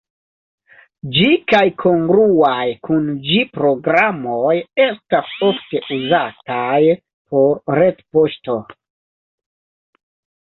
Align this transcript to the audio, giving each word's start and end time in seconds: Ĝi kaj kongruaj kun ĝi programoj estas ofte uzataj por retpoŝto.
Ĝi 1.15 1.25
kaj 1.51 1.59
kongruaj 1.81 2.63
kun 2.87 3.11
ĝi 3.27 3.37
programoj 3.57 4.55
estas 4.85 5.35
ofte 5.49 5.81
uzataj 5.97 6.81
por 7.35 7.77
retpoŝto. 7.81 8.57